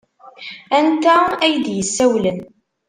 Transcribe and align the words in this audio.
Anta 0.77 1.15
ay 1.45 1.55
d-yessawlen? 1.65 2.39